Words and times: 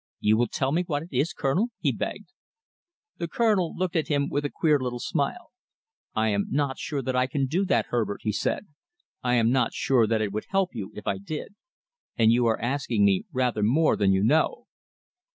"You 0.19 0.35
will 0.35 0.47
tell 0.47 0.71
me 0.71 0.81
what 0.81 1.03
it 1.03 1.09
is, 1.11 1.31
Colonel?" 1.31 1.67
he 1.79 1.91
begged. 1.91 2.33
The 3.19 3.27
Colonel 3.27 3.73
looked 3.75 3.95
at 3.95 4.07
him 4.07 4.29
with 4.29 4.43
a 4.43 4.49
queer 4.49 4.79
little 4.79 4.97
smile. 4.99 5.51
"I 6.15 6.29
am 6.29 6.47
not 6.49 6.79
sure 6.79 7.03
that 7.03 7.15
I 7.15 7.27
can 7.27 7.45
do 7.45 7.65
that, 7.65 7.85
Herbert," 7.91 8.21
he 8.23 8.31
said. 8.31 8.65
"I 9.21 9.35
am 9.35 9.51
not 9.51 9.73
sure 9.75 10.07
that 10.07 10.19
it 10.23 10.31
would 10.31 10.45
help 10.49 10.71
you 10.73 10.91
if 10.95 11.05
I 11.05 11.19
did. 11.19 11.53
And 12.17 12.31
you 12.31 12.47
are 12.47 12.59
asking 12.59 13.05
me 13.05 13.25
rather 13.31 13.61
more 13.61 13.95
than 13.95 14.11
you 14.11 14.23
know." 14.23 14.65